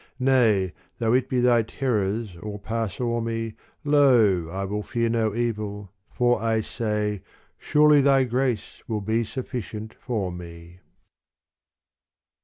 Nay 0.17 0.73
though 0.97 1.13
it 1.13 1.29
be 1.29 1.41
Thy 1.41 1.61
terrors 1.61 2.35
all 2.41 2.57
pass 2.57 2.99
o'er 2.99 3.21
me 3.21 3.53
Lo, 3.83 4.49
I 4.49 4.65
will 4.65 4.81
fear 4.81 5.09
no 5.09 5.35
evil, 5.35 5.91
for 6.09 6.41
I 6.41 6.61
say, 6.61 7.21
Surely 7.59 8.01
Thy 8.01 8.23
grace 8.23 8.81
will 8.87 9.01
be 9.01 9.23
sufficient 9.23 9.93
for 9.93 10.31
me. 10.31 10.79